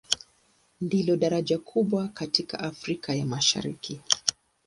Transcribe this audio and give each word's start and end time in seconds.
Ndilo 0.81 1.15
daraja 1.17 1.57
kubwa 1.59 2.07
katika 2.07 2.59
Afrika 2.59 3.15
ya 3.15 3.25
Mashariki. 3.25 3.99